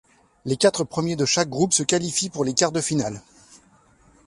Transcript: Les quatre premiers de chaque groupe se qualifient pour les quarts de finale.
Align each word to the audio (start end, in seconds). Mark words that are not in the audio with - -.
Les 0.45 0.57
quatre 0.57 0.83
premiers 0.83 1.15
de 1.15 1.25
chaque 1.25 1.49
groupe 1.49 1.73
se 1.73 1.83
qualifient 1.83 2.31
pour 2.31 2.43
les 2.43 2.55
quarts 2.55 2.71
de 2.71 2.81
finale. 2.81 3.21